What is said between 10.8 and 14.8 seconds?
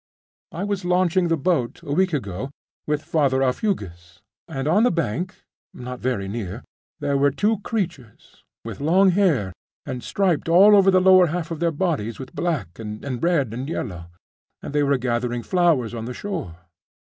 the lower half of their bodies with black, and red, and yellow....and